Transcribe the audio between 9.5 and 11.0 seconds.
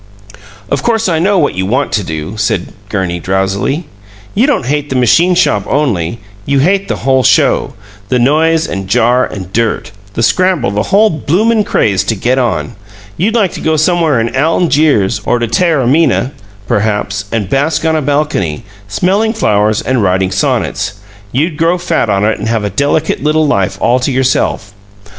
dirt, the scramble the